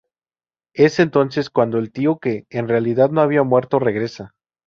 Es 0.73 0.99
entonces 0.99 1.51
cuando 1.51 1.77
el 1.77 1.91
tío, 1.91 2.17
que 2.17 2.47
en 2.49 2.67
realidad 2.67 3.11
no 3.11 3.21
había 3.21 3.43
muerto, 3.43 3.77
regresa. 3.77 4.33